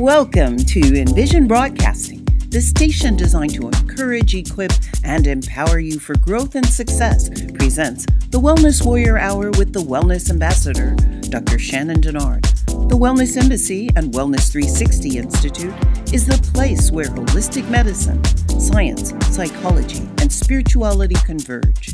[0.00, 4.72] Welcome to Envision Broadcasting, the station designed to encourage, equip,
[5.04, 7.28] and empower you for growth and success.
[7.52, 10.94] Presents the Wellness Warrior Hour with the Wellness Ambassador,
[11.28, 11.58] Dr.
[11.58, 12.40] Shannon Denard.
[12.88, 15.74] The Wellness Embassy and Wellness 360 Institute
[16.14, 18.24] is the place where holistic medicine,
[18.58, 21.90] science, psychology, and spirituality converge.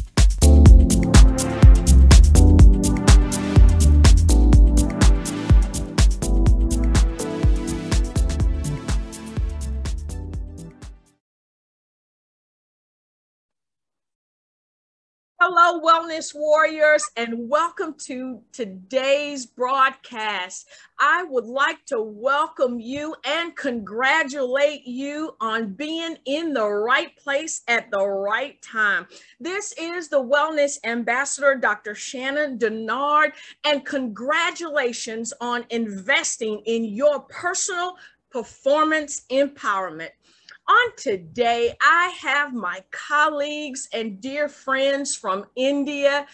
[15.48, 20.66] Hello, Wellness Warriors, and welcome to today's broadcast.
[20.98, 27.62] I would like to welcome you and congratulate you on being in the right place
[27.68, 29.06] at the right time.
[29.38, 31.94] This is the Wellness Ambassador, Dr.
[31.94, 33.30] Shannon Denard,
[33.64, 37.94] and congratulations on investing in your personal
[38.30, 40.10] performance empowerment.
[40.68, 46.26] On today, I have my colleagues and dear friends from India,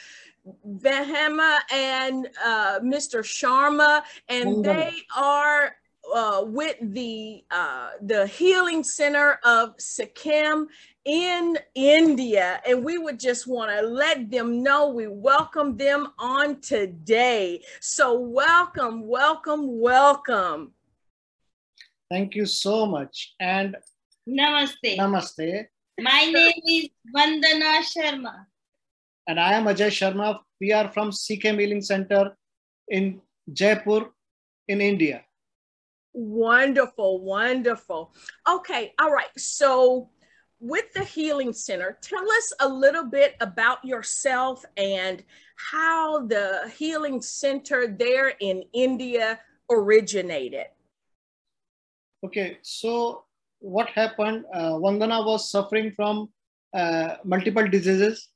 [0.67, 3.23] Vahema and uh, Mr.
[3.23, 5.77] Sharma, and they are
[6.15, 10.67] uh, with the uh, the Healing Center of Sikkim
[11.05, 16.61] in India, and we would just want to let them know we welcome them on
[16.61, 17.63] today.
[17.81, 20.73] So welcome, welcome, welcome.
[22.11, 23.77] Thank you so much, and
[24.29, 24.97] Namaste.
[24.99, 25.67] Namaste.
[26.01, 28.47] My name is Vandana Sharma.
[29.27, 30.39] And I am Ajay Sharma.
[30.61, 32.37] We are from CK Healing Center
[32.89, 33.21] in
[33.53, 34.13] Jaipur,
[34.69, 35.25] in India.
[36.13, 38.15] Wonderful, wonderful.
[38.49, 39.31] Okay, all right.
[39.37, 40.11] So,
[40.61, 45.25] with the Healing Center, tell us a little bit about yourself and
[45.57, 50.67] how the Healing Center there in India originated.
[52.25, 53.25] Okay, so
[53.63, 56.29] what happened, uh, Vandana was suffering from
[56.75, 58.29] uh, multiple diseases,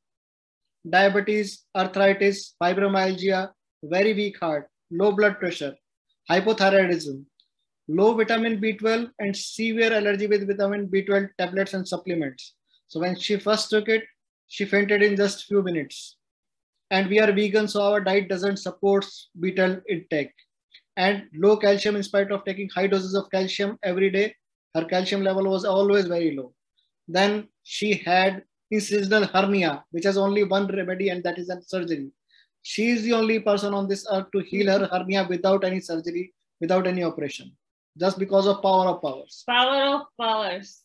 [0.88, 3.50] diabetes, arthritis, fibromyalgia,
[3.82, 5.74] very weak heart, low blood pressure,
[6.30, 7.24] hypothyroidism,
[7.88, 12.54] low vitamin B12 and severe allergy with vitamin B12 tablets and supplements.
[12.86, 14.04] So when she first took it,
[14.46, 16.16] she fainted in just few minutes.
[16.92, 19.04] And we are vegan, so our diet doesn't support
[19.42, 20.32] B12 intake.
[20.96, 24.34] And low calcium in spite of taking high doses of calcium every day,
[24.76, 26.52] her calcium level was always very low.
[27.08, 28.42] Then she had
[28.72, 32.10] incisional hernia, which has only one remedy, and that is a surgery.
[32.62, 36.34] She is the only person on this earth to heal her hernia without any surgery,
[36.60, 37.52] without any operation,
[37.98, 39.44] just because of power of powers.
[39.48, 40.82] Power of powers.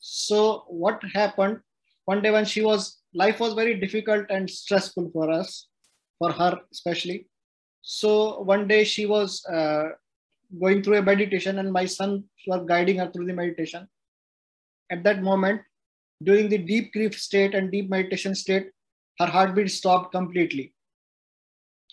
[0.00, 1.60] So what happened
[2.06, 5.66] one day when she was life was very difficult and stressful for us,
[6.18, 7.28] for her especially.
[7.82, 9.90] So one day she was uh,
[10.60, 13.86] going through a meditation and my son was guiding her through the meditation.
[14.90, 15.62] At that moment,
[16.22, 18.70] during the deep grief state and deep meditation state,
[19.18, 20.74] her heartbeat stopped completely.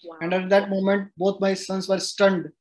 [0.04, 0.18] Wow.
[0.22, 2.52] And at that moment, both my sons were stunned.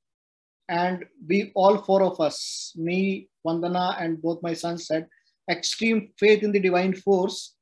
[0.68, 5.06] And we, all four of us, me, Vandana, and both my sons, had
[5.50, 7.54] extreme faith in the divine force.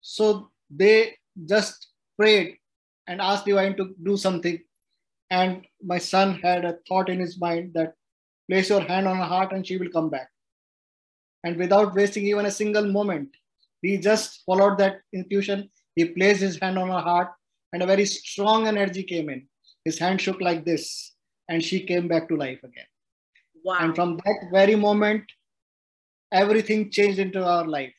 [0.00, 1.16] So they
[1.46, 2.56] just prayed
[3.06, 4.58] and asked divine to do something
[5.30, 7.94] and my son had a thought in his mind that
[8.48, 10.28] place your hand on her heart and she will come back.
[11.44, 13.30] And without wasting even a single moment,
[13.80, 15.70] he just followed that intuition.
[15.94, 17.28] He placed his hand on her heart
[17.72, 19.46] and a very strong energy came in.
[19.84, 21.14] His hand shook like this
[21.48, 22.84] and she came back to life again.
[23.64, 23.78] Wow.
[23.80, 25.24] And from that very moment,
[26.32, 27.94] everything changed into our life.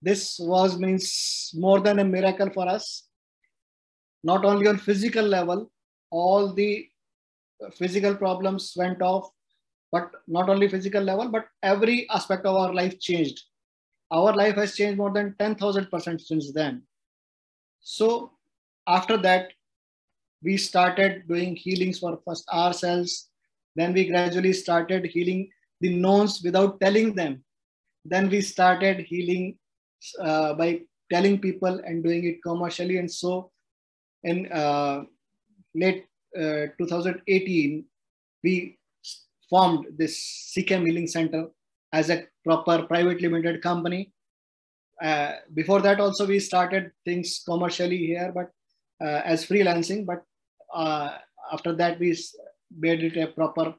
[0.00, 3.08] This was means more than a miracle for us,
[4.22, 5.70] not only on physical level,
[6.10, 6.88] all the
[7.74, 9.30] physical problems went off
[9.92, 13.42] but not only physical level but every aspect of our life changed.
[14.10, 16.82] Our life has changed more than 10000% since then.
[17.80, 18.32] So
[18.86, 19.52] after that
[20.42, 23.28] we started doing healings for first ourselves
[23.76, 25.50] then we gradually started healing
[25.80, 27.44] the knowns without telling them.
[28.04, 29.58] Then we started healing
[30.20, 30.80] uh, by
[31.12, 32.96] telling people and doing it commercially.
[32.96, 33.50] And so
[34.24, 35.04] in uh,
[35.76, 36.06] late
[36.36, 37.84] uh, 2018,
[38.42, 38.78] we
[39.48, 41.48] formed this Sikkim Healing Center
[41.92, 44.12] as a proper private limited company.
[45.02, 48.50] Uh, before that, also we started things commercially here, but
[49.04, 50.06] uh, as freelancing.
[50.06, 50.22] But
[50.74, 51.18] uh,
[51.52, 52.16] after that, we
[52.76, 53.74] made it a proper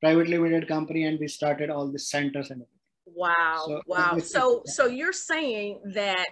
[0.00, 2.78] private limited company, and we started all the centers and everything.
[3.14, 3.64] Wow!
[3.66, 4.18] So, wow!
[4.18, 6.26] So, so you're saying that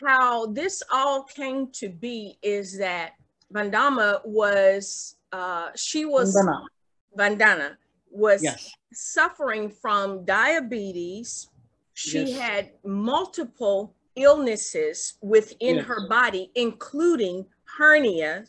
[0.00, 3.12] how this all came to be is that
[3.52, 6.66] Vandama was uh, she was Vandana.
[7.16, 7.76] Vandana
[8.10, 8.70] was Yes.
[8.92, 11.48] suffering from diabetes.
[11.94, 12.38] She Yes.
[12.38, 15.86] had multiple illnesses within Yes.
[15.86, 17.46] her body, including
[17.78, 18.44] hernia,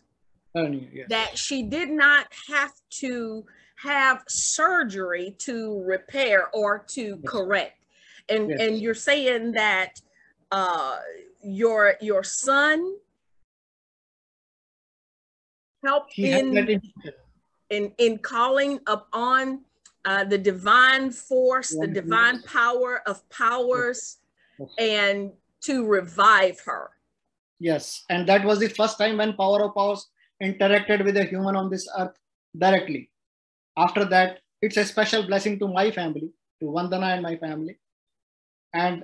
[0.54, 3.46] Hernia, that she did not have to
[3.78, 7.78] have surgery to repair or to correct.
[8.30, 10.00] And and you're saying that
[10.52, 11.00] uh
[11.42, 12.98] your your son
[15.84, 16.82] helped he had in, in,
[17.70, 19.62] in in calling upon
[20.06, 24.18] uh, the divine force, the divine power of powers,
[24.78, 25.32] and
[25.62, 26.92] to revive her.
[27.60, 28.04] yes.
[28.10, 30.10] And that was the first time when Power of Powers
[30.42, 32.18] interacted with a human on this earth
[32.58, 33.10] directly.
[33.78, 37.80] After that, it's a special blessing to my family, to Vandana and my family.
[38.74, 39.04] And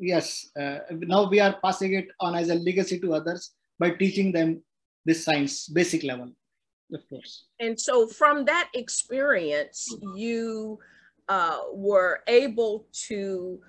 [0.00, 4.32] yes, uh, now we are passing it on as a legacy to others by teaching
[4.32, 4.62] them
[5.04, 6.30] this science, basic level,
[6.92, 7.44] of course.
[7.60, 10.78] And so, from that experience, you
[11.28, 13.60] uh, were able to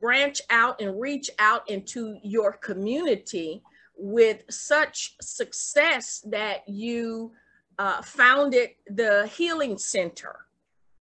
[0.00, 3.62] branch out and reach out into your community
[3.96, 7.32] with such success that you
[7.78, 10.46] uh, founded the Healing Center.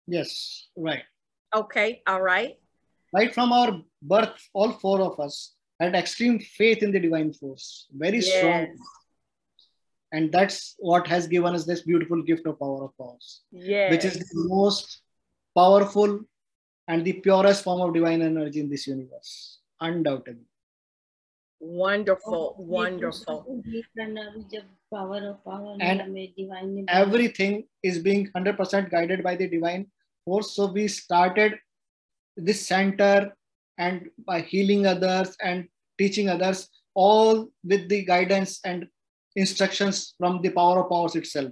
[0.07, 1.03] Yes, right.
[1.55, 2.59] Okay, all right.
[3.13, 7.87] Right from our birth, all four of us had extreme faith in the divine force,
[7.93, 8.77] very strong
[10.13, 13.91] and that's what has given us this beautiful gift of power of powers, yes.
[13.91, 15.03] which is the most
[15.57, 16.21] powerful
[16.89, 19.59] and the purest form of divine energy in this universe.
[19.81, 20.45] Undoubtedly.
[21.61, 23.63] Wonderful wonderful.
[25.81, 29.87] and everything is being 100% guided by the divine
[30.25, 30.55] force.
[30.55, 31.59] So we started
[32.37, 33.37] this center
[33.77, 35.69] and by healing others and
[35.99, 38.87] teaching others all with the guidance and
[39.39, 41.51] instructions from the power of powers itself.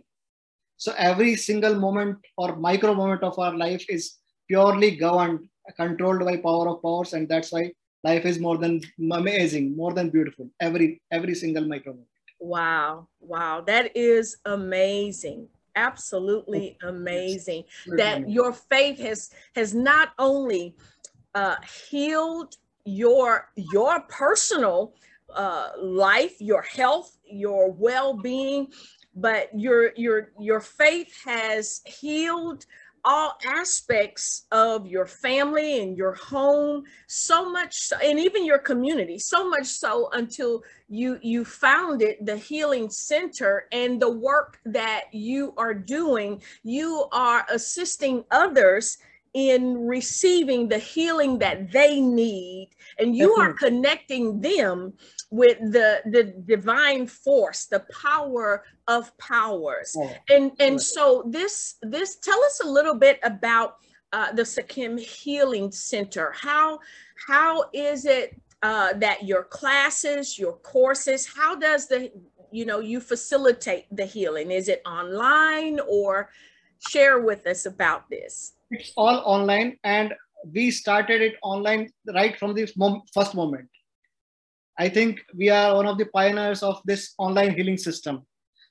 [0.76, 4.16] So every single moment or micro moment of our life is
[4.48, 7.72] purely governed, controlled by power of powers, and that's why
[8.04, 8.80] life is more than
[9.12, 10.48] amazing, more than beautiful.
[10.60, 12.08] Every every single micro moment.
[12.38, 15.48] Wow, wow, that is amazing.
[15.74, 17.64] Absolutely amazing.
[18.02, 20.74] that your faith has has not only
[21.34, 21.56] uh,
[21.88, 22.54] healed
[22.84, 24.94] your your personal
[25.34, 28.68] uh, life, your health, your well-being,
[29.14, 32.66] but your your your faith has healed
[33.06, 39.16] all aspects of your family and your home so much so, and even your community
[39.16, 45.54] so much so until you you founded the healing center and the work that you
[45.56, 46.42] are doing.
[46.64, 48.98] You are assisting others
[49.36, 54.92] in receiving the healing that they need and you are connecting them
[55.30, 59.94] with the the divine force the power of powers
[60.30, 63.76] and and so this this tell us a little bit about
[64.12, 66.32] uh, the Sakim Healing Center.
[66.34, 66.78] How
[67.26, 72.10] how is it uh, that your classes, your courses, how does the
[72.50, 74.50] you know you facilitate the healing?
[74.50, 76.30] Is it online or
[76.88, 78.52] share with us about this?
[78.70, 80.14] It's all online and
[80.52, 83.68] we started it online right from the mom- first moment.
[84.78, 88.26] I think we are one of the pioneers of this online healing system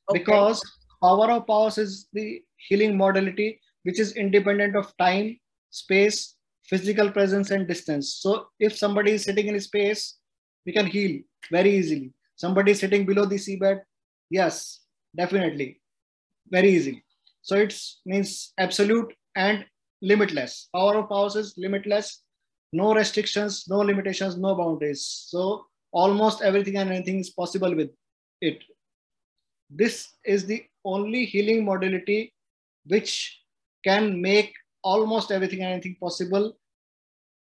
[0.09, 0.19] Okay.
[0.19, 0.61] because
[1.01, 5.39] power of powers is the healing modality which is independent of time
[5.71, 6.35] space
[6.67, 8.15] physical presence and distance.
[8.21, 10.17] So if somebody is sitting in space
[10.65, 12.11] we can heal very easily.
[12.35, 13.81] Somebody is sitting below the seabed
[14.29, 14.81] yes
[15.15, 15.81] definitely
[16.49, 17.03] very easily.
[17.41, 19.65] So it means absolute and
[20.11, 20.69] limitless.
[20.73, 22.21] Power of powers is limitless.
[22.73, 25.03] No restrictions no limitations no boundaries.
[25.03, 27.89] So almost everything and anything is possible with
[28.41, 28.63] it.
[29.69, 32.33] This is the only healing modality
[32.85, 33.41] which
[33.83, 36.57] can make almost everything and anything possible.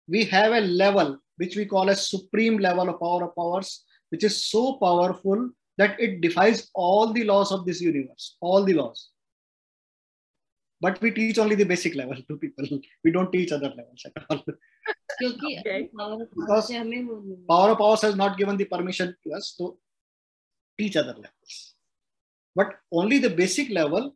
[0.07, 4.23] We have a level which we call a supreme level of power of powers which
[4.23, 9.09] is so powerful that it defies all the laws of this universe all the laws
[10.81, 12.65] but we teach only the basic level to people.
[13.03, 14.43] We don't teach other levels at all.
[15.23, 15.89] okay.
[16.35, 16.71] because
[17.49, 19.77] power of powers has not given the permission to us to
[20.77, 21.73] teach other levels.
[22.55, 24.15] But only the basic level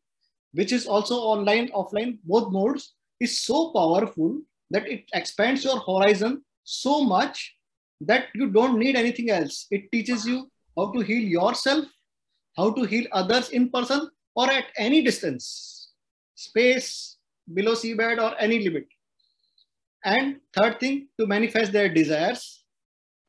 [0.53, 4.39] which is also online offline both modes is so powerful
[4.70, 7.55] that it expands your horizon so much
[8.01, 9.67] that you don't need anything else.
[9.72, 11.86] It teaches you how to heal yourself
[12.55, 15.82] how to heal others in person or at any distance
[16.35, 17.17] space,
[17.53, 18.87] below seabed, or any limit.
[20.05, 22.63] And third thing, to manifest their desires.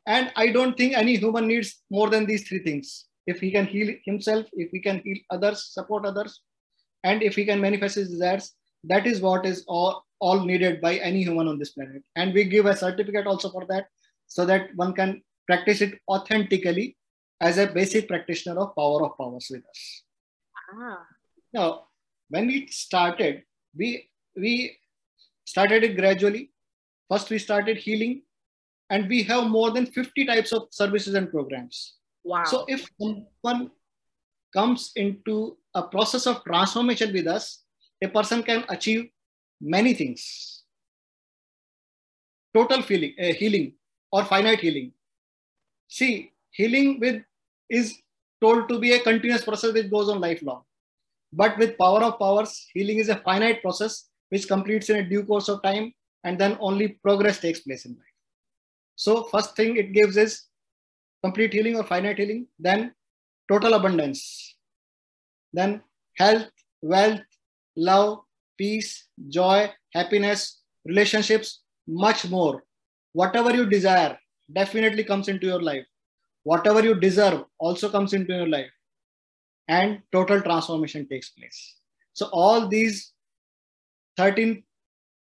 [0.07, 3.07] And I don't think any human needs more than these three things.
[3.27, 6.43] If he can heal himself, if he can heal others, support others,
[7.05, 8.53] and if he can manifest his desires,
[8.85, 12.03] that is what is all, all needed by any human on this planet.
[12.17, 13.87] And we give a certificate also for that
[14.27, 16.97] so that one can practice it authentically
[17.41, 20.03] as a basic practitioner of power of powers with us.
[20.73, 21.07] Ah.
[21.53, 21.87] Now,
[22.35, 23.43] when we started,
[23.81, 23.89] we
[24.45, 24.55] we
[25.45, 26.51] started it gradually.
[27.11, 28.23] First, we started healing,
[28.91, 31.83] and we have more than 50 types of services and programs.
[32.25, 32.45] Wow.
[32.53, 33.71] So if someone
[34.59, 37.63] comes into a process of transformation with us,
[38.03, 39.09] a person can achieve
[39.61, 40.27] many things.
[42.57, 43.75] Total feeling, uh, healing
[44.11, 44.93] or finite healing.
[45.89, 47.23] See, healing with
[47.69, 47.99] is
[48.41, 50.63] told to be a continuous process which goes on lifelong.
[51.37, 55.25] But with power of powers, healing is a finite process which completes in a due
[55.25, 58.17] course of time and then only progress takes place in life.
[58.97, 60.45] So first thing it gives is
[61.25, 62.95] complete healing or finite healing, then
[63.51, 64.57] total abundance,
[65.53, 65.83] then
[66.17, 66.47] health,
[66.83, 67.21] wealth,
[67.77, 68.21] love,
[68.57, 72.63] peace, joy, happiness, relationships, much more.
[73.13, 74.17] Whatever you desire
[74.53, 75.87] definitely comes into your life.
[76.45, 78.71] Whatever you deserve also comes into your life.
[79.69, 81.77] And total transformation takes place.
[82.13, 83.13] So, all these
[84.17, 84.63] 13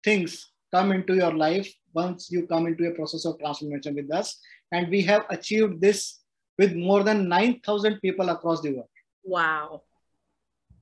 [0.03, 4.39] things come into your life once you come into a process of transformation with us.
[4.71, 6.19] And we have achieved this
[6.57, 8.89] with more than 9,000 people across the world.
[9.23, 9.83] Wow.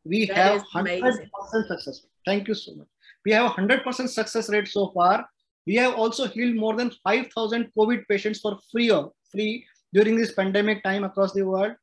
[0.03, 1.29] We That have 100% amazing.
[1.67, 2.05] success.
[2.25, 2.87] Thank you so much.
[3.25, 5.27] We have 100% success rate so far.
[5.65, 10.33] We have also healed more than 5,000 COVID patients for free, or free during this
[10.33, 11.75] pandemic time across the world.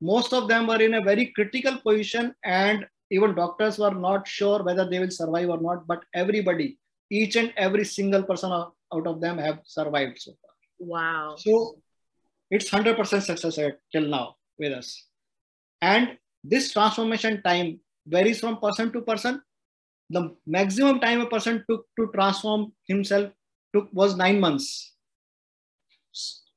[0.00, 4.62] Most of them were in a very critical position, and even doctors were not sure
[4.62, 5.86] whether they will survive or not.
[5.86, 6.78] But everybody,
[7.10, 10.54] each and every single person out of them have survived so far.
[10.78, 11.36] Wow.
[11.36, 11.76] So
[12.50, 15.06] it's 100% success rate till now with us.
[15.82, 19.42] And this transformation time varies from person to person.
[20.08, 23.30] The maximum time a person took to transform himself
[23.74, 24.94] took was nine months.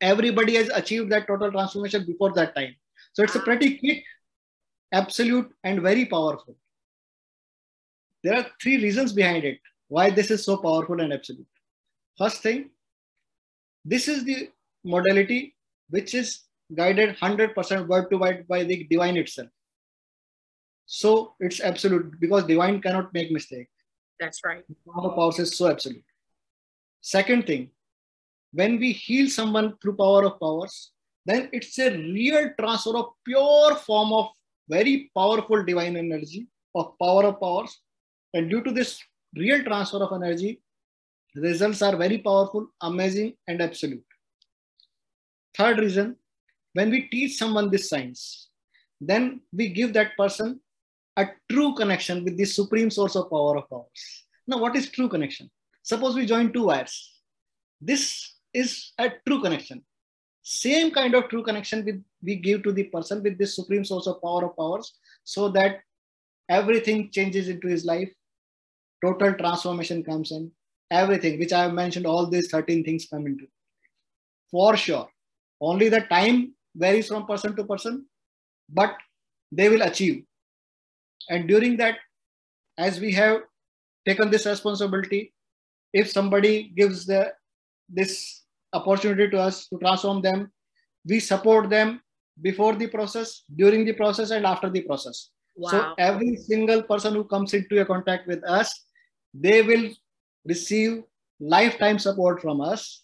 [0.01, 2.75] Everybody has achieved that total transformation before that time.
[3.13, 4.03] So it's a pretty quick,
[4.91, 6.55] absolute, and very powerful.
[8.23, 11.47] There are three reasons behind it why this is so powerful and absolute.
[12.17, 12.69] First thing,
[13.85, 14.49] this is the
[14.83, 15.55] modality
[15.89, 16.41] which is
[16.73, 19.49] guided 100% word to word by the divine itself.
[20.85, 23.67] So it's absolute because divine cannot make mistake.
[24.19, 24.63] That's right.
[24.85, 26.03] Power of powers is so absolute.
[27.01, 27.69] Second thing,
[28.53, 30.91] when we heal someone through power of powers,
[31.25, 34.29] then it's a real transfer of pure form of
[34.69, 37.79] very powerful divine energy of power of powers.
[38.33, 39.01] And due to this
[39.35, 40.61] real transfer of energy,
[41.35, 44.03] results are very powerful, amazing, and absolute.
[45.55, 46.15] Third reason,
[46.73, 48.49] when we teach someone this science,
[48.99, 50.59] then we give that person
[51.17, 54.25] a true connection with the supreme source of power of powers.
[54.47, 55.49] Now, what is true connection?
[55.83, 57.21] Suppose we join two wires.
[57.79, 59.83] This is a true connection.
[60.43, 64.07] Same kind of true connection with we give to the person with this supreme source
[64.07, 65.81] of power of powers, so that
[66.49, 68.11] everything changes into his life.
[69.03, 70.51] Total transformation comes in.
[70.91, 73.47] Everything which I have mentioned, all these 13 things come into.
[74.51, 75.09] For sure.
[75.59, 78.05] Only the time varies from person to person,
[78.69, 78.95] but
[79.51, 80.25] they will achieve
[81.29, 81.97] and during that
[82.77, 83.41] as we have
[84.05, 85.33] taken this responsibility
[85.93, 87.33] if somebody gives the
[87.89, 88.42] this
[88.73, 90.51] opportunity to us to transform them
[91.05, 92.01] we support them
[92.41, 95.69] before the process during the process and after the process Wow.
[95.71, 98.69] so every single person who comes into a contact with us
[99.33, 99.89] they will
[100.45, 101.03] receive
[101.39, 103.03] lifetime support from us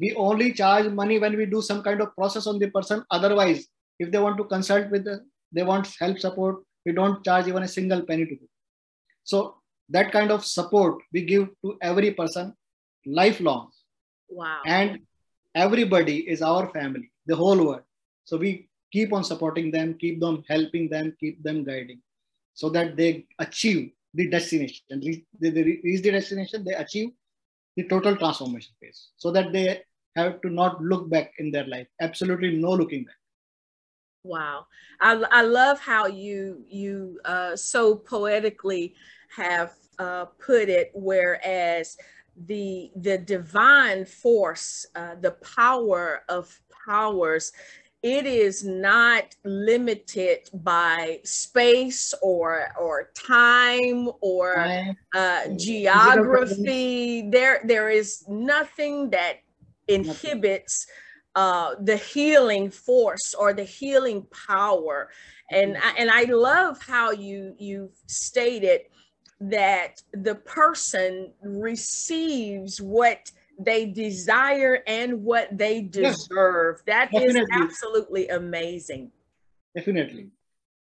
[0.00, 3.66] we only charge money when we do some kind of process on the person otherwise
[3.98, 5.20] if they want to consult with the,
[5.52, 8.48] they want help support we don't charge even a single penny to do.
[9.24, 9.56] So
[9.88, 12.54] that kind of support we give to every person
[13.06, 13.70] lifelong.
[14.28, 14.62] Wow.
[14.66, 15.00] And
[15.54, 17.82] everybody is our family, the whole world.
[18.24, 22.00] So we keep on supporting them, keep them helping them, keep them guiding
[22.54, 24.84] so that they achieve the destination.
[24.90, 27.10] Reach, they, they reach the destination, they achieve
[27.76, 29.82] the total transformation phase so that they
[30.16, 31.88] have to not look back in their life.
[32.00, 33.16] Absolutely no looking back.
[34.22, 34.66] Wow.
[35.00, 38.94] I, I love how you you uh, so poetically
[39.36, 41.96] have uh, put it, whereas
[42.46, 47.52] the the divine force, uh, the power of powers,
[48.02, 54.56] it is not limited by space or or time or
[55.14, 57.28] uh, geography.
[57.30, 59.38] There there is nothing that
[59.88, 60.86] inhibits
[61.34, 65.10] uh, the healing force or the healing power.
[65.50, 68.82] And I, and I love how you you stated
[69.40, 76.26] that the person receives what they desire and what they Yes.
[76.26, 76.82] deserve.
[76.86, 77.48] That is Definitely.
[77.52, 79.12] absolutely amazing.
[79.74, 80.30] Definitely.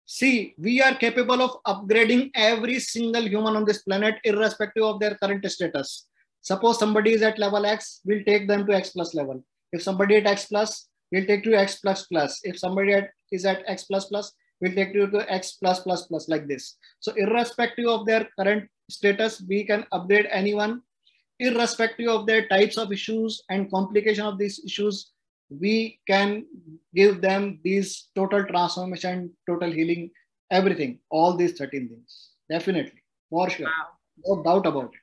[0.07, 5.15] See, we are capable of upgrading every single human on this planet, irrespective of their
[5.17, 6.07] current status.
[6.41, 9.45] Suppose somebody is at level X, we'll take them to X plus level.
[9.73, 12.41] If somebody at X plus, we'll take to X plus plus.
[12.43, 16.07] If somebody at, is at X plus plus, we'll take you to X plus plus
[16.07, 16.77] plus like this.
[17.01, 20.83] So irrespective of their current status, we can upgrade anyone,
[21.39, 25.13] irrespective of their types of issues and complication of these issues
[25.51, 26.47] we can
[26.95, 30.11] give them these total transformation, total healing,
[30.51, 32.31] everything, all these 13 things.
[32.49, 33.67] Definitely, for sure.
[33.67, 33.87] Wow.
[34.37, 35.01] No doubt about it.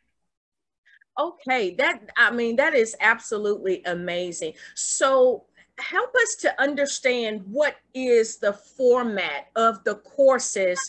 [1.19, 4.53] Okay, that I mean that is absolutely amazing.
[4.75, 5.45] So
[5.79, 10.79] help us to understand what is the format of the courses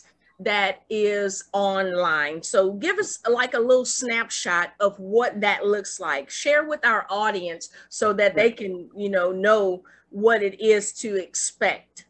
[0.41, 2.43] that is online.
[2.43, 6.31] So give us like a little snapshot of what that looks like.
[6.31, 11.17] Share with our audience so that they can, you know, know what it is to
[11.17, 12.07] expect.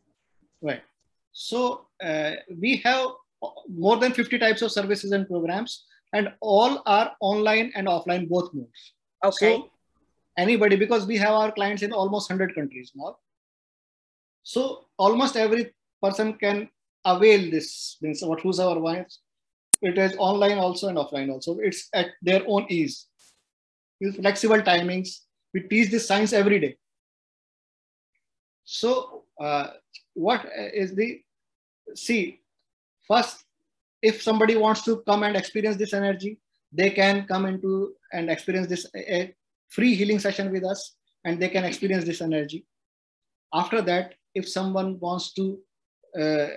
[0.60, 0.82] Right.
[1.32, 3.08] So uh, we have
[3.68, 8.52] more than 50 types of services and programs, and all are online and offline, both
[8.52, 8.92] modes.
[9.24, 9.56] Okay.
[9.56, 9.70] So
[10.38, 13.16] anybody, because we have our clients in almost 100 countries now.
[14.42, 16.70] So almost every person can
[17.04, 17.98] avail this.
[18.00, 19.20] Means what who's our wives?
[19.82, 21.58] It is online also and offline also.
[21.58, 23.06] It's at their own ease.
[24.00, 25.18] With flexible timings.
[25.52, 26.76] We teach this science every day.
[28.64, 29.68] So uh,
[30.14, 31.22] what is the
[31.94, 32.40] see
[33.06, 33.44] first
[34.02, 36.38] if somebody wants to come and experience this energy
[36.72, 39.34] they can come into and experience this a
[39.68, 42.66] free healing session with us and they can experience this energy
[43.54, 45.58] after that if someone wants to
[46.20, 46.48] uh,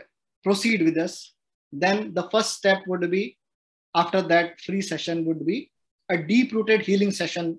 [0.43, 1.33] proceed with us
[1.71, 3.37] then the first step would be
[3.95, 5.71] after that free session would be
[6.09, 7.57] a deep rooted healing session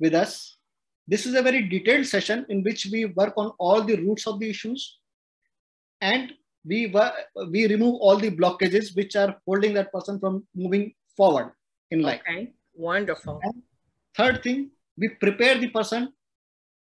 [0.00, 0.58] with us
[1.06, 4.38] this is a very detailed session in which we work on all the roots of
[4.38, 4.98] the issues
[6.00, 6.32] and
[6.64, 6.94] we,
[7.50, 11.52] we remove all the blockages which are holding that person from moving forward
[11.90, 12.20] in life.
[12.28, 12.52] Okay.
[12.74, 13.40] Wonderful.
[14.14, 16.12] Third thing, we prepare the person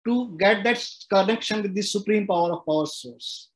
[0.07, 3.49] to get that connection with the supreme power of power source.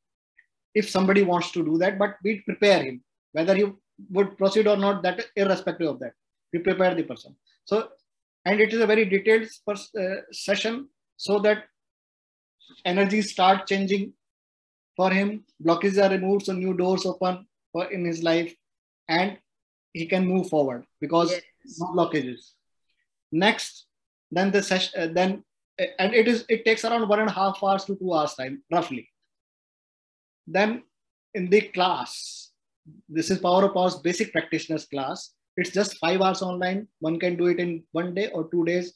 [0.74, 3.66] If somebody wants to do that, but we prepare him, whether he
[4.10, 6.14] would proceed or not, that irrespective of that,
[6.54, 7.36] we prepare the person.
[7.66, 7.90] So,
[8.46, 9.76] and it is a very detailed uh,
[10.32, 11.66] session so that
[12.86, 14.14] energies start changing
[14.96, 15.44] for him.
[15.64, 18.54] Blockages are removed, so new doors open for in his life,
[19.08, 19.38] and
[19.94, 21.44] he can move forward because Yes.
[21.80, 22.54] no blockages.
[23.32, 23.86] Next,
[24.32, 25.44] then the session, uh, then
[25.82, 28.34] uh, and it is it takes around one and a half hours to two hours
[28.36, 29.10] time roughly.
[30.48, 30.84] Then
[31.34, 32.52] in the class,
[33.08, 35.34] this is Power of Powers basic practitioners class.
[35.58, 36.88] It's just five hours online.
[37.00, 38.94] One can do it in one day or two days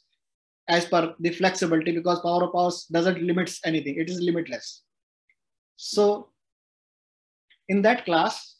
[0.69, 3.97] as per the flexibility because Power of Powers doesn't limits anything.
[3.97, 4.83] It is limitless.
[5.75, 6.29] So
[7.69, 8.55] in that class,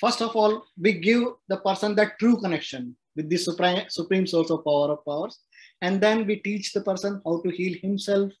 [0.00, 4.50] first of all, we give the person that true connection with the supreme, supreme source
[4.50, 5.38] of power of powers.
[5.84, 8.32] And then we teach the person how to heal himself,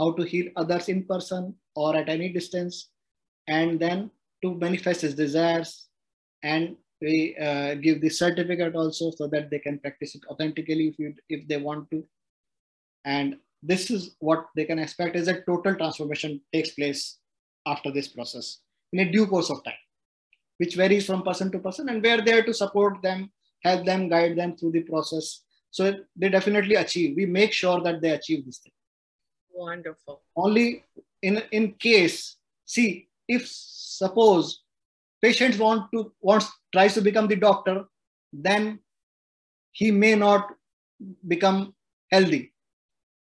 [0.00, 2.90] how to heal others in person or at any distance,
[3.46, 4.10] and then
[4.42, 5.86] to manifest his desires.
[6.42, 10.98] And we uh, give the certificate also so that they can practice it authentically if,
[10.98, 12.04] you, if they want to.
[13.04, 17.18] And this is what they can expect is a total transformation takes place
[17.64, 18.58] after this process
[18.92, 19.84] in a due course of time,
[20.56, 21.90] which varies from person to person.
[21.90, 23.30] And we're there to support them,
[23.62, 25.44] help them, guide them through the process.
[25.70, 27.16] So they definitely achieve.
[27.16, 28.72] We make sure that they achieve this thing.
[29.52, 30.22] Wonderful.
[30.36, 30.84] Only
[31.22, 34.62] in, in case, see, if suppose
[35.20, 37.84] patient want to wants tries to become the doctor,
[38.32, 38.78] then
[39.72, 40.48] he may not
[41.26, 41.74] become
[42.10, 42.52] healthy.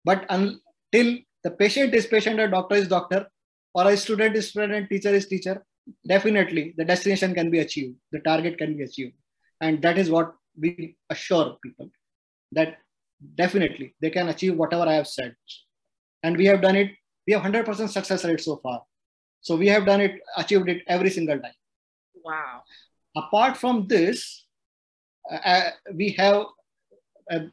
[0.05, 3.27] But until the patient is patient, a doctor is doctor,
[3.73, 5.63] or a student is student, and teacher is teacher,
[6.07, 9.13] definitely the destination can be achieved, the target can be achieved.
[9.61, 11.89] And that is what we assure people
[12.51, 12.77] that
[13.35, 15.35] definitely they can achieve whatever I have said.
[16.23, 16.91] And we have done it,
[17.25, 18.83] we have 100% success rate so far.
[19.41, 21.53] So we have done it, achieved it every single time.
[22.23, 22.61] Wow.
[23.15, 24.45] Apart from this,
[25.31, 26.45] uh, we have
[27.29, 27.51] an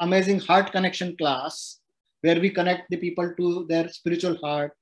[0.00, 1.80] amazing heart connection class
[2.22, 4.72] where we connect the people to their spiritual heart.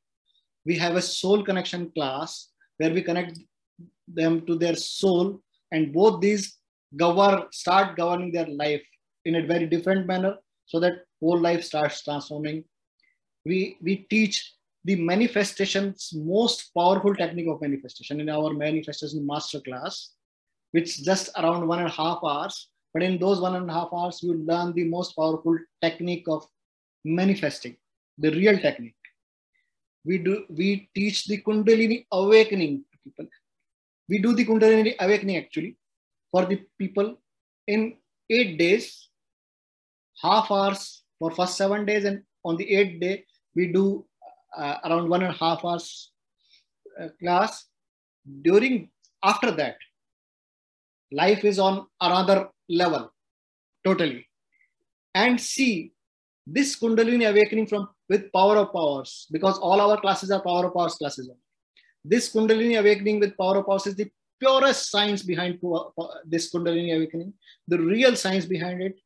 [0.64, 2.48] We have a soul connection class
[2.78, 3.38] where we connect
[4.08, 5.40] them to their soul,
[5.72, 6.58] and both these
[6.96, 8.82] govern start governing their life
[9.24, 12.64] in a very different manner, so that whole life starts transforming.
[13.44, 20.10] We we teach the manifestation's most powerful technique of manifestation in our manifestation master class,
[20.72, 22.68] which just around one and a half hours.
[22.92, 26.46] But in those one and a half hours, you learn the most powerful technique of
[27.04, 27.76] manifesting,
[28.18, 28.94] the real technique.
[30.04, 33.26] We do we teach the Kundalini awakening to people.
[34.08, 35.76] We do the Kundalini awakening actually
[36.30, 37.18] for the people
[37.66, 37.96] in
[38.30, 39.08] eight days,
[40.26, 44.04] half hours for first seven days, and on the eighth day we do
[44.56, 46.12] uh, around one and a half hours
[47.00, 47.66] uh, class.
[48.42, 48.88] During
[49.22, 49.76] after that,
[51.12, 53.12] life is on another level
[53.84, 54.26] totally.
[55.14, 55.92] And see
[56.46, 60.74] this kundalini awakening from with power of powers because all our classes are power of
[60.74, 61.30] powers classes.
[62.04, 64.10] This kundalini awakening with power of powers is the
[64.40, 65.58] purest science behind
[66.26, 67.32] this kundalini awakening
[67.68, 68.96] the real science behind it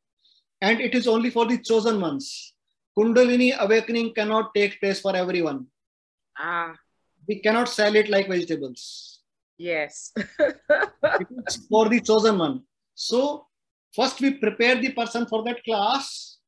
[0.60, 2.54] and it is only for the chosen ones
[2.98, 5.60] kundalini awakening cannot take place for everyone
[6.50, 6.70] ah
[7.28, 8.82] we cannot sell it like vegetables
[9.58, 10.12] Yes.
[11.68, 12.62] for the chosen one.
[12.94, 13.46] So
[13.94, 16.38] first we prepare the person for that class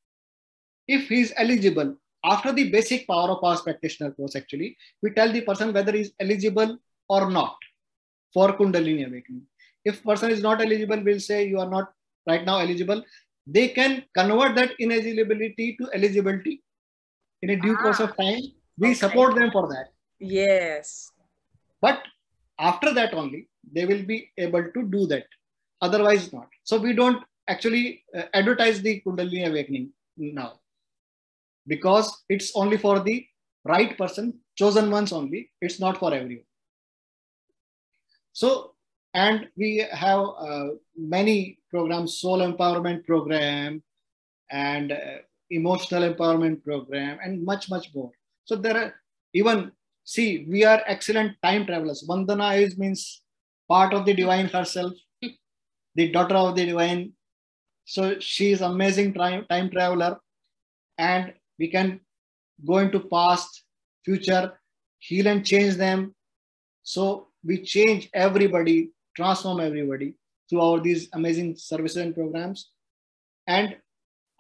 [0.87, 1.97] if he is eligible.
[2.25, 6.03] After the basic power of powers practitioner course, actually, we tell the person whether he
[6.03, 7.57] is eligible or not
[8.33, 9.43] for Kundalini awakening.
[9.85, 11.93] If person is not eligible, we'll say you are not
[12.29, 13.03] right now eligible.
[13.47, 16.63] They can convert that ineligibility to eligibility
[17.43, 18.43] in a due ah, course of time.
[18.79, 18.95] We okay.
[18.95, 19.89] support them for that.
[20.19, 21.11] Yes.
[21.81, 22.03] But
[22.69, 25.27] after that only they will be able to do that
[25.87, 27.85] otherwise not so we don't actually
[28.17, 29.87] uh, advertise the kundalini awakening
[30.41, 30.53] now
[31.73, 33.17] because it's only for the
[33.73, 34.27] right person
[34.61, 36.51] chosen ones only it's not for everyone
[38.43, 38.51] so
[39.15, 43.83] and we have uh, many programs soul empowerment program
[44.51, 45.19] and uh,
[45.51, 48.11] emotional empowerment program and much much more
[48.45, 48.95] so there are
[49.35, 49.71] even
[50.05, 52.05] See, we are excellent time travelers.
[52.09, 53.23] Vandana is means
[53.69, 54.93] part of the divine herself,
[55.95, 57.13] the daughter of the divine.
[57.85, 60.19] So she is amazing time, time traveler.
[60.99, 62.01] And we can
[62.67, 63.65] go into past,
[64.05, 64.59] future,
[64.99, 66.15] heal and change them.
[66.83, 70.15] So we change everybody, transform everybody
[70.49, 72.71] through our these amazing services and programs.
[73.47, 73.77] And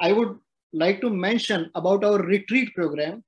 [0.00, 0.38] I would
[0.84, 3.22] like to mention about our retreat program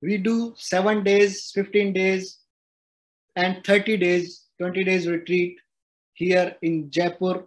[0.00, 2.38] we do seven days, 15 days,
[3.36, 5.58] and 30 days, 20 days retreat
[6.14, 7.44] here in Jaipur.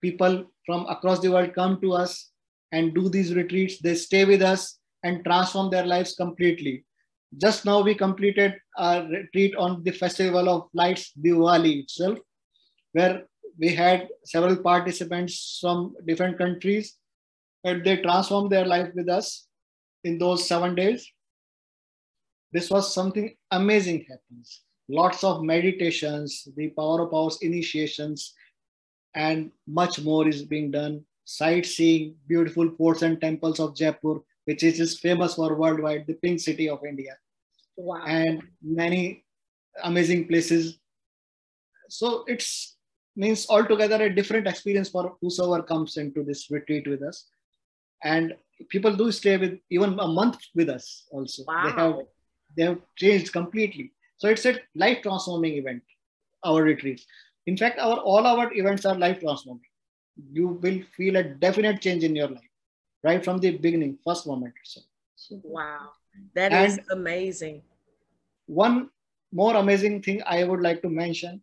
[0.00, 2.30] People from across the world come to us
[2.72, 3.78] and do these retreats.
[3.80, 6.84] They stay with us and transform their lives completely.
[7.38, 12.18] Just now, we completed our retreat on the Festival of Lights, Diwali itself,
[12.92, 13.24] where
[13.58, 16.96] we had several participants from different countries
[17.64, 19.46] and they transformed their life with us
[20.04, 21.12] in those seven days
[22.52, 24.62] this was something amazing happens.
[24.88, 28.34] Lots of meditations, the power of powers initiations,
[29.14, 31.04] and much more is being done.
[31.24, 36.68] Sightseeing, beautiful forts and temples of Jaipur, which is famous for worldwide, the pink city
[36.68, 37.16] of India.
[37.76, 38.02] Wow.
[38.04, 39.24] And many
[39.84, 40.80] amazing places.
[41.88, 42.76] So it's
[43.16, 47.26] means altogether a different experience for whosoever comes into this retreat with us.
[48.02, 48.34] And
[48.68, 51.44] people do stay with even a month with us also.
[51.46, 51.64] Wow.
[51.64, 51.94] They have
[52.56, 53.92] they have changed completely.
[54.16, 55.82] So it's a life transforming event,
[56.44, 57.06] our retreats.
[57.46, 59.64] In fact, our all our events are life transforming.
[60.32, 62.50] You will feel a definite change in your life
[63.02, 64.86] right from the beginning, first moment itself.
[65.42, 65.90] Wow,
[66.34, 67.62] that and is amazing.
[68.46, 68.90] One
[69.32, 71.42] more amazing thing I would like to mention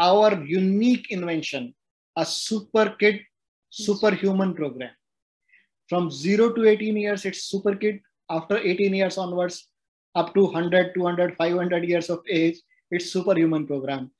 [0.00, 1.74] our unique invention,
[2.16, 3.20] a super kid,
[3.68, 4.90] superhuman program.
[5.88, 8.00] From zero to 18 years, it's super kid.
[8.30, 9.68] After 18 years onwards,
[10.14, 12.58] up to 100, 200, 500 years of age.
[12.90, 14.10] It's superhuman program.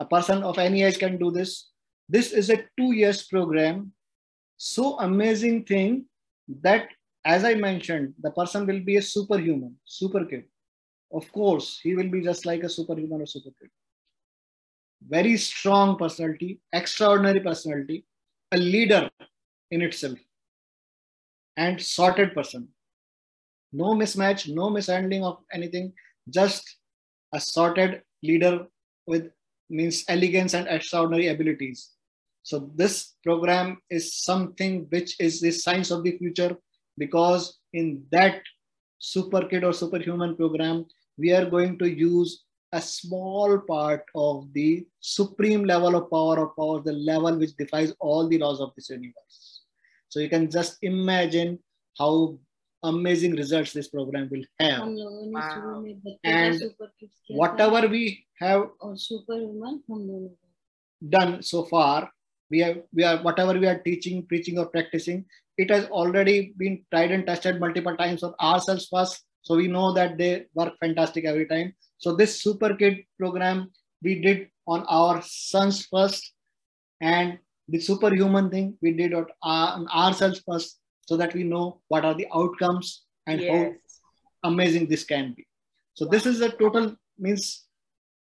[0.00, 1.70] A person of any age can do this.
[2.08, 3.92] This is a two years program.
[4.56, 6.04] So amazing thing
[6.60, 6.88] that,
[7.24, 10.44] as I mentioned, the person will be a superhuman, super kid.
[11.12, 13.70] Of course, he will be just like a superhuman or super kid.
[15.08, 18.06] Very strong personality, extraordinary personality,
[18.52, 19.10] a leader
[19.70, 20.18] in itself,
[21.56, 22.68] and sorted person
[23.72, 25.92] no mismatch, no mishandling of anything,
[26.28, 26.76] just
[27.32, 28.66] a sorted leader
[29.06, 29.30] with
[29.70, 31.90] means elegance and extraordinary abilities.
[32.42, 36.56] So this program is something which is the science of the future
[36.98, 38.42] because in that
[38.98, 40.86] super kid or superhuman program,
[41.16, 46.56] we are going to use a small part of the supreme level of power of
[46.56, 49.62] power, the level which defies all the laws of this universe.
[50.08, 51.58] So you can just imagine
[51.98, 52.38] how
[52.82, 54.82] amazing results this program will have.
[56.24, 56.60] And
[57.28, 58.70] whatever we have.
[58.80, 58.96] Or
[61.08, 62.10] done so far,
[62.50, 65.24] we have we are whatever we are teaching, preaching, or practicing,
[65.58, 69.24] it has already been tried and tested multiple times on ourselves first.
[69.42, 71.74] So we know that they work fantastic every time.
[72.02, 73.70] So this Super Kid program
[74.02, 76.32] we did on our sons first,
[77.00, 77.38] and
[77.68, 82.14] the superhuman thing we did on, on ourselves first, so that we know what are
[82.14, 83.50] the outcomes and Yes.
[83.50, 85.46] how amazing this can be.
[85.94, 87.66] So this is a total means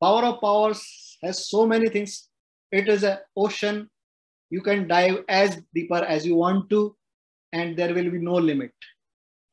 [0.02, 2.28] power of powers has so many things.
[2.70, 3.88] It is an ocean.
[4.50, 6.94] You can dive as deeper as you want to,
[7.54, 8.72] and there will be no limit.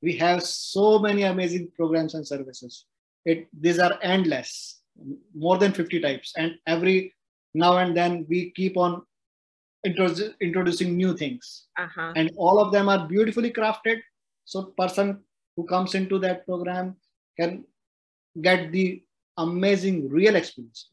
[0.01, 2.85] We have so many amazing programs and services.
[3.25, 4.81] It these are endless,
[5.33, 7.13] more than 50 types, and every
[7.53, 9.01] now and then we keep on
[9.85, 11.67] introdu- introducing new things.
[11.77, 12.13] Uh-huh.
[12.15, 13.99] and all of them are beautifully crafted.
[14.45, 15.19] So person
[15.55, 16.95] who comes into that program
[17.39, 17.63] can
[18.41, 19.03] get the
[19.37, 20.89] amazing real experience.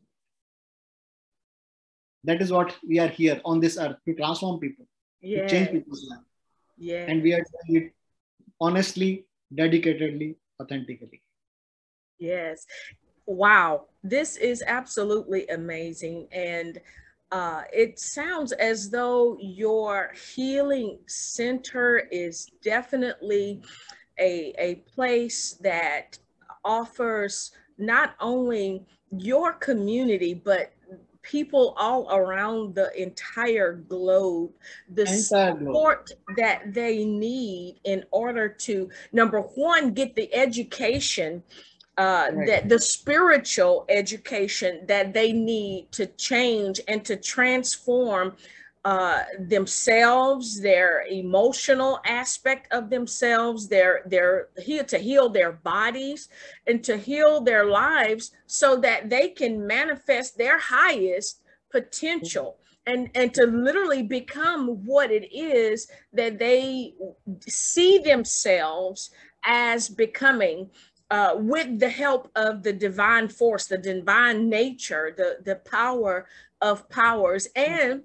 [2.25, 4.87] That is what we are here on this earth to transform people
[5.23, 6.21] to change people's life.
[6.77, 7.07] Yeah.
[7.09, 7.93] and we are doing it
[8.61, 11.23] honestly dedicatedly authentically
[12.19, 12.67] Yes.
[13.27, 13.87] Wow.
[14.03, 16.29] This is absolutely amazing.
[16.33, 16.81] And
[17.31, 23.63] uh, it sounds as though your healing center is definitely
[24.19, 26.19] a, a place that
[26.65, 30.73] offers not only your community, but
[31.23, 34.51] people all around the entire globe
[34.95, 41.43] the support that they need in order to number one get the education
[41.99, 42.47] uh, Right.
[42.47, 48.37] that the spiritual education that they need to change and to transform
[48.85, 56.29] uh, themselves, their emotional aspect of themselves, their their heal to heal their bodies
[56.69, 62.57] and to heal their lives so that they can manifest their highest potential
[62.87, 66.95] and and to literally become what it is that they
[67.47, 69.11] see themselves
[69.45, 70.71] as becoming
[71.11, 76.27] uh, with the help of the divine force, the divine nature, the, the power
[76.61, 77.49] of powers.
[77.57, 78.03] And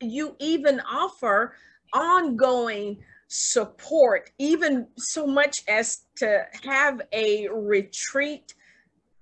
[0.00, 1.54] you even offer
[1.92, 8.54] ongoing support, even so much as to have a retreat.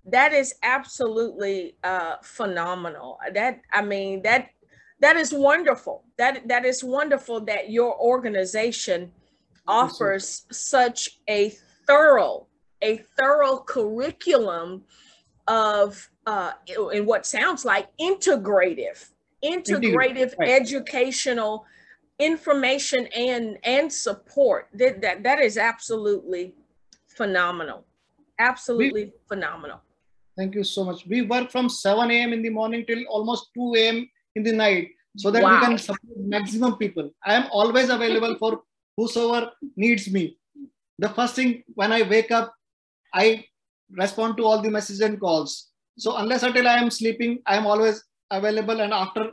[0.04, 3.18] That is absolutely uh, phenomenal.
[3.35, 4.48] That I mean that
[5.00, 6.04] that is wonderful.
[6.18, 9.12] That that is wonderful that your organization
[9.66, 11.50] offers such a
[11.87, 12.48] thorough
[12.83, 14.83] a thorough curriculum
[15.49, 16.53] of uh,
[16.92, 19.11] in what sounds like integrative
[19.45, 20.51] integrative right.
[20.51, 21.66] educational
[22.18, 26.55] information and and support that that, that is absolutely
[27.09, 27.85] phenomenal
[28.38, 29.81] absolutely phenomenal
[30.37, 31.07] Thank you so much.
[31.07, 32.33] We work from 7 a.m.
[32.33, 34.09] in the morning till almost 2 a.m.
[34.35, 37.11] in the night so that we can support maximum people.
[37.25, 38.62] I am always available for
[38.97, 40.38] whosoever needs me.
[40.99, 42.55] The first thing when I wake up,
[43.14, 43.44] I
[43.90, 45.68] respond to all the messages and calls.
[45.98, 48.81] So unless until I am sleeping, I am always available.
[48.81, 49.33] And after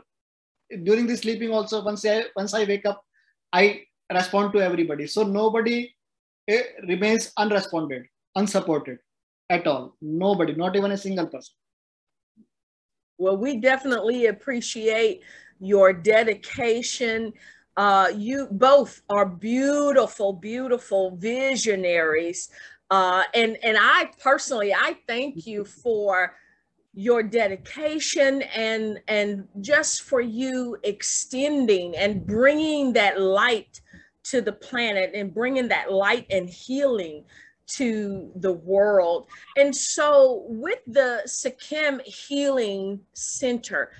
[0.82, 3.02] during the sleeping also, once I once I wake up,
[3.52, 5.06] I respond to everybody.
[5.06, 5.94] So nobody
[6.48, 8.04] eh, remains unresponded,
[8.36, 8.98] unsupported
[9.48, 9.96] at all.
[10.00, 11.54] Nobody, not even a single person.
[13.18, 15.22] Well, we definitely appreciate
[15.58, 17.32] your dedication.
[17.76, 22.48] Uh, you both are beautiful, beautiful visionaries.
[22.90, 26.34] Uh, and, and I personally, I thank you for
[26.92, 33.80] your dedication and, and just for you extending and bringing that light
[34.24, 37.24] to the planet and bringing that light and healing
[37.66, 39.28] to the world.
[39.56, 43.92] And so, with the Sikkim Healing Center,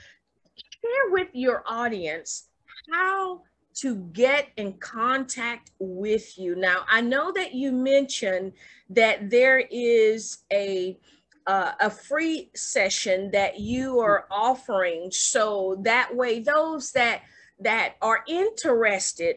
[0.57, 2.49] share with your audience
[2.93, 3.43] how
[3.81, 6.57] to get in contact with you.
[6.57, 8.53] Now, I know that you mentioned
[8.91, 10.99] that there is a
[11.47, 17.23] uh, a free session that you are offering, so that way those that
[17.59, 19.37] that are interested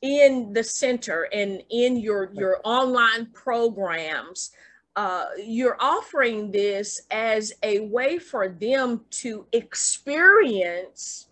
[0.00, 4.50] in the center and in your your online programs
[4.96, 11.28] uh, you're offering this as a way for them to experience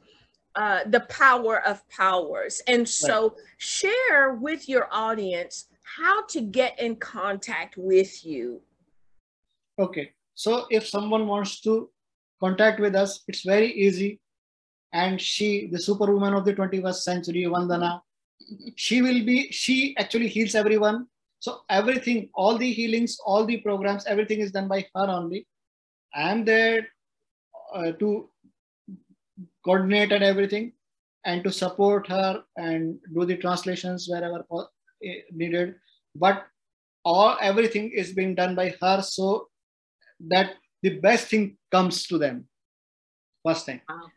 [0.56, 6.96] uh, the power of powers and so share with your audience how to get in
[6.96, 8.60] contact with you
[9.80, 10.12] Okay.
[10.34, 11.90] So if someone wants to
[12.38, 14.20] contact with us, it's very easy.
[14.92, 18.00] And she, the superwoman of the 21st century, Vandana,
[18.76, 21.06] she will be, she actually heals everyone.
[21.38, 25.46] So everything, all the healings, all the programs, everything is done by her only.
[26.14, 26.88] I am there
[27.74, 28.28] uh, to
[29.64, 30.73] coordinate and everything
[31.25, 34.44] and to support her and do the translations wherever
[35.05, 35.75] eh, needed.
[36.14, 36.46] But
[37.05, 39.49] all everything is being done by her so
[40.29, 42.46] that the best thing comes to them.
[43.46, 43.81] First thing.
[43.88, 44.09] Wow.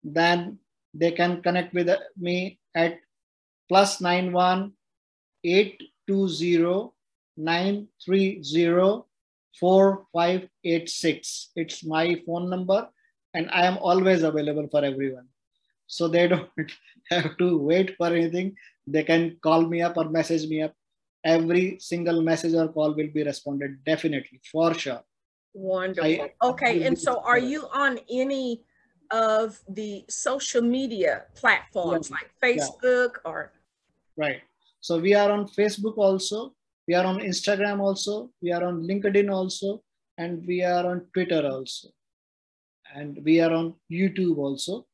[0.02, 0.58] then
[0.94, 2.98] they can connect with me at
[3.68, 4.72] plus nine one
[5.44, 6.94] eight two zero
[7.36, 9.08] nine three zero
[9.60, 11.50] 4586.
[11.56, 12.88] It's my phone number,
[13.34, 15.26] and I am always available for everyone.
[15.86, 16.50] So they don't
[17.10, 18.56] have to wait for anything.
[18.86, 20.74] They can call me up or message me up.
[21.24, 25.02] Every single message or call will be responded definitely for sure.
[25.54, 26.04] Wonderful.
[26.04, 28.62] I, okay, and so are you on any
[29.10, 33.30] of the social media platforms like Facebook yeah.
[33.30, 33.52] or?
[34.16, 34.42] Right.
[34.80, 36.54] So we are on Facebook also
[36.88, 39.82] we are on Instagram also, we are on LinkedIn also,
[40.16, 41.88] and we are on Twitter also.
[42.94, 44.86] And we are on YouTube also.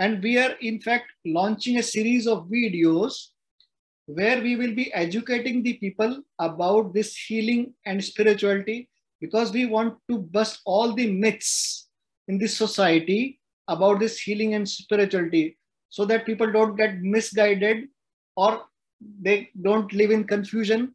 [0.00, 3.28] And we are, in fact, launching a series of videos
[4.06, 8.88] where we will be educating the people about this healing and spirituality
[9.20, 11.88] because we want to bust all the myths
[12.28, 15.56] in this society about this healing and spirituality
[15.88, 17.88] so that people don't get misguided
[18.36, 18.62] or
[19.20, 20.94] they don't live in confusion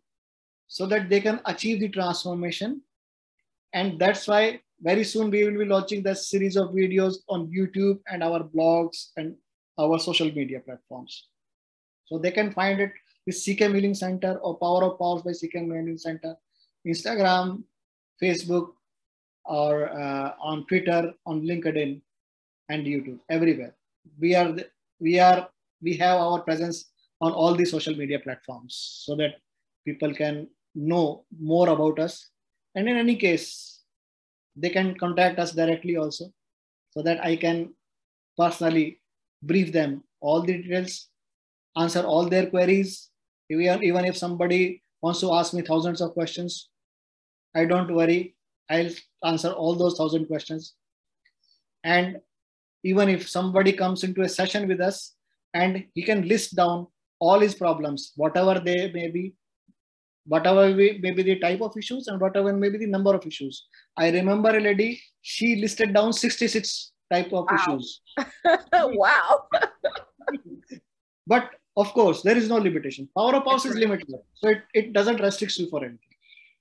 [0.67, 2.81] so that they can achieve the transformation.
[3.73, 7.99] And that's why very soon we will be launching the series of videos on YouTube
[8.07, 9.35] and our blogs and
[9.79, 11.27] our social media platforms.
[12.07, 12.91] So they can find it
[13.25, 16.35] with Sekhem Healing Center or Power of Powers by Sekhem Healing Center,
[16.85, 17.63] Instagram,
[18.21, 18.71] Facebook,
[19.45, 22.01] or uh, on Twitter, on LinkedIn,
[22.69, 23.75] and YouTube, everywhere.
[24.19, 24.55] We are
[24.99, 25.49] we are
[25.81, 26.91] we have our presence
[27.21, 29.35] on all the social media platforms so that
[29.85, 32.29] people can know more about us.
[32.75, 33.81] And in any case,
[34.55, 36.31] they can contact us directly also
[36.91, 37.73] so that I can
[38.37, 39.01] personally
[39.43, 41.09] brief them all the details,
[41.77, 43.09] answer all their queries.
[43.49, 46.69] Even, even if somebody wants to ask me thousands of questions,
[47.55, 48.35] I don't worry.
[48.69, 48.91] I'll
[49.23, 50.73] answer all those thousand questions.
[51.83, 52.17] And
[52.83, 55.15] even if somebody comes into a session with us
[55.53, 56.87] and he can list down
[57.19, 59.33] all his problems, whatever they may be,
[60.25, 63.67] whatever may be the type of issues and whatever may be the number of issues.
[63.95, 67.55] I remember a lady, she listed down 66 type of wow.
[67.55, 68.01] issues.
[68.73, 69.45] wow.
[71.25, 73.07] but of course, there is no limitation.
[73.15, 74.09] Power of powers is limited.
[74.33, 75.99] So it, it doesn't restrict you for anything.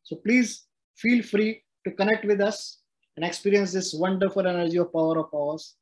[0.03, 2.81] So please feel free to connect with us
[3.17, 5.75] and experience this wonderful energy of power of powers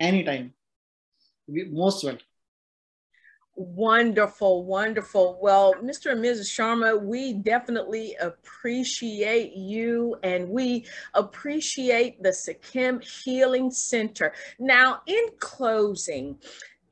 [0.00, 0.52] anytime.
[1.46, 2.26] We, most welcome.
[3.56, 5.38] Wonderful, wonderful.
[5.40, 6.10] Well, Mr.
[6.10, 6.50] and Mrs.
[6.50, 14.32] Sharma, we definitely appreciate you and we appreciate the Sekhem Healing Center.
[14.58, 16.36] Now, in closing,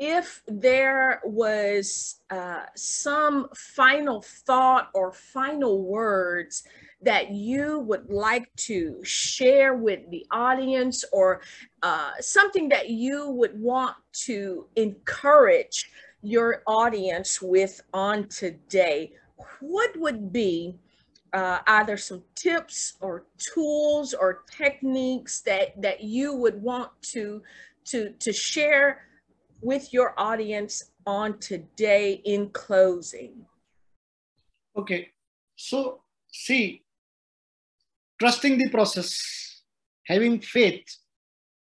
[0.02, 6.64] if there was uh, some final thought or final words
[7.02, 11.40] that you would like to share with the audience or
[11.84, 15.88] uh, something that you would want to encourage
[16.20, 19.12] your audience with on today,
[19.60, 20.80] what would be
[21.32, 27.40] uh, either some tips or tools or techniques that that you would want to
[27.84, 29.02] to to share
[29.62, 33.46] with your audience on today in closing
[34.76, 35.08] okay
[35.56, 36.02] so
[36.32, 36.82] see
[38.20, 39.62] trusting the process
[40.06, 40.84] having faith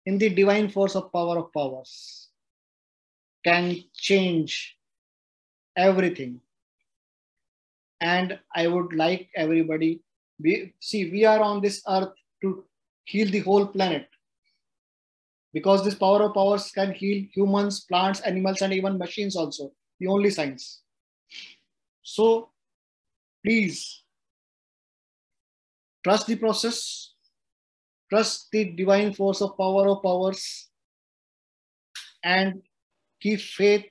[0.06, 2.28] in the divine force of power of powers
[3.44, 4.76] can change
[5.76, 6.40] everything.
[8.00, 10.00] And I would like everybody,
[10.40, 12.64] we see, we are on this earth to
[13.04, 14.08] heal the whole planet.
[15.56, 20.06] Because this power of powers can heal humans, plants, animals, and even machines also, the
[20.06, 20.82] only science.
[22.02, 22.50] So
[23.42, 24.02] please
[26.04, 27.14] trust the process,
[28.10, 30.68] trust the divine force of power of powers,
[32.22, 32.60] and
[33.22, 33.88] keep faith,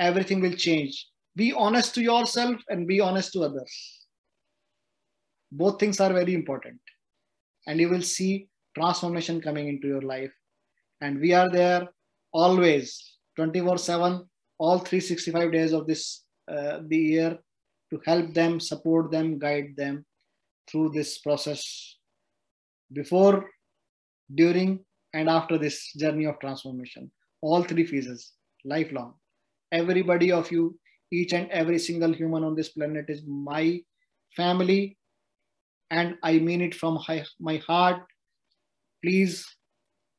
[0.00, 1.06] everything will change.
[1.36, 4.06] Be honest to yourself and be honest to others.
[5.52, 6.80] Both things are very important.
[7.68, 10.32] And you will see transformation coming into your life.
[11.00, 11.88] And we are there
[12.32, 14.24] always, 24 7,
[14.58, 17.38] all 365 days of this uh, the year
[17.90, 20.04] to help them, support them, guide them
[20.68, 21.96] through this process
[22.92, 23.48] before,
[24.34, 24.84] during,
[25.14, 27.10] and after this journey of transformation.
[27.42, 28.32] All three phases,
[28.64, 29.14] lifelong.
[29.72, 30.78] Everybody of you,
[31.12, 33.80] each and every single human on this planet is my
[34.36, 34.96] family,
[35.90, 36.98] and I mean it from
[37.40, 38.02] my heart.
[39.02, 39.46] Please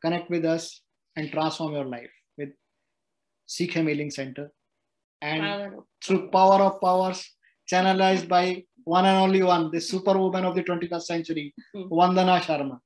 [0.04, 0.82] connect with us
[1.16, 2.50] and transform your life with
[3.48, 4.52] Sekhem Healing Center.
[5.22, 7.36] And power through power of powers,
[7.72, 11.84] channelized by one and only one, the superwoman of the 21st century, hmm.
[11.92, 12.80] Vandana Sharma.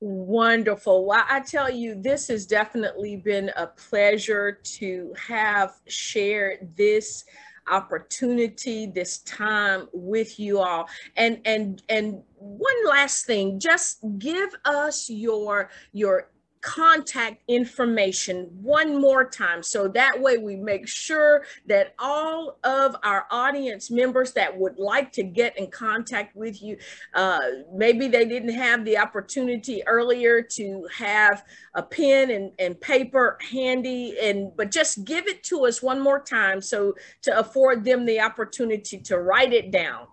[0.00, 1.04] Wonderful.
[1.04, 7.24] Well, I tell you, this has definitely been a pleasure to have shared this
[7.70, 10.88] opportunity this time with you all.
[11.16, 16.30] And and and one last thing just give us your your
[16.60, 19.62] contact information one more time.
[19.62, 25.12] So that way we make sure that all of our audience members that would like
[25.12, 26.76] to get in contact with you
[27.14, 27.38] uh,
[27.72, 31.44] maybe they didn't have the opportunity earlier to have
[31.74, 36.20] a pen and, and paper handy and but just give it to us one more
[36.20, 36.60] time.
[36.60, 40.06] So to afford them the opportunity to write it down.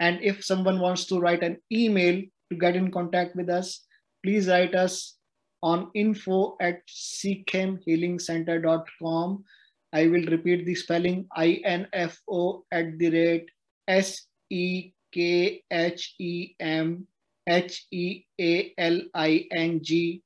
[0.00, 3.86] And if someone wants to write an email to get in contact with us,
[4.24, 5.16] please write us
[5.62, 9.44] on info at sekhemhealingcentre.com.
[9.92, 13.48] I will repeat the spelling info at the rate
[13.86, 17.06] S E K H E M
[17.46, 20.22] H E A L I N G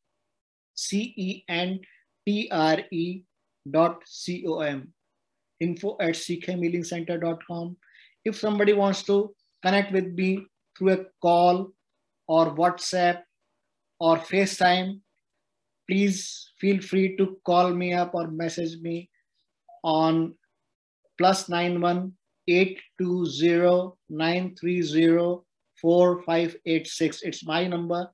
[0.74, 1.80] C E N
[2.24, 3.22] T R E
[3.70, 4.92] dot C O M
[5.60, 7.76] info at sekhemhealingcentre.com.
[8.24, 10.46] If somebody wants to connect with me
[10.76, 11.72] through a call
[12.28, 13.22] or WhatsApp
[14.00, 15.00] or FaceTime,
[15.88, 19.08] please feel free to call me up or message me
[19.84, 20.34] on
[21.18, 22.12] plus nine one
[22.48, 25.44] eight two zero nine three zero
[25.80, 27.22] four five eight six.
[27.22, 28.10] It's my number.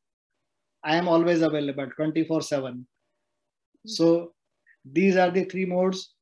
[0.84, 2.86] I am always available 24 7.
[3.86, 4.32] So
[4.84, 6.14] these are the three modes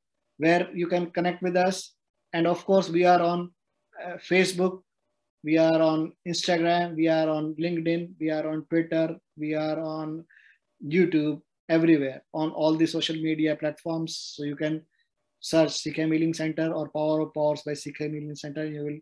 [0.42, 1.94] where you can connect with us.
[2.32, 3.50] And of course, we are on
[4.02, 4.82] uh, Facebook,
[5.44, 10.24] we are on Instagram, we are on LinkedIn, we are on Twitter, we are on
[10.96, 14.16] YouTube, everywhere on all the social media platforms.
[14.34, 14.82] So you can
[15.40, 18.66] search Sekhem Healing Center or Power of Powers by Sekhem Healing Center.
[18.66, 19.00] You will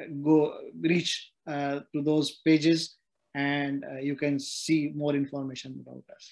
[0.00, 0.36] uh, go
[0.80, 2.96] reach uh, to those pages
[3.34, 6.24] and uh, you can see more information about us.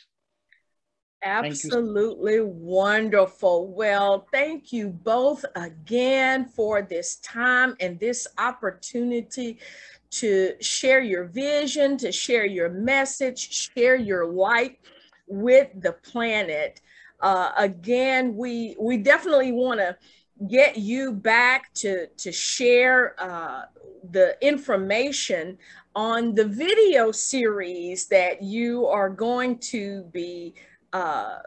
[1.24, 3.66] Absolutely wonderful.
[3.72, 9.58] Well, thank you both again for this time and this opportunity
[10.10, 14.78] to share your vision, to share your message, share your light
[15.26, 16.80] with the planet.
[17.20, 19.96] Uh, again, we we definitely want to
[20.46, 23.62] get you back to to share uh,
[24.12, 25.58] the information
[25.96, 30.54] on the video series that you are going to be
[30.92, 31.38] uh,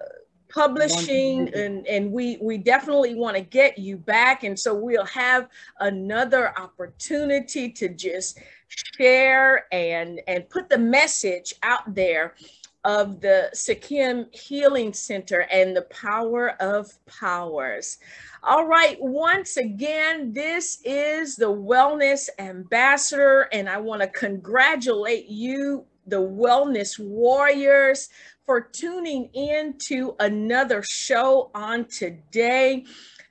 [0.49, 5.47] publishing and and we we definitely want to get you back and so we'll have
[5.79, 8.37] another opportunity to just
[8.67, 12.35] share and and put the message out there
[12.83, 17.99] of the Sekhem Healing Center and the power of powers.
[18.43, 25.85] All right, once again, this is the Wellness Ambassador, and I want to congratulate you,
[26.07, 28.09] the Wellness Warriors
[28.45, 32.85] for tuning in to another show on today.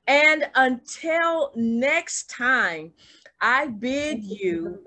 [0.06, 2.92] And until next time,
[3.40, 4.80] I bid you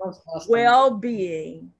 [0.48, 1.72] well being.